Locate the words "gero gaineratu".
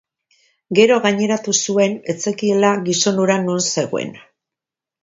0.79-1.53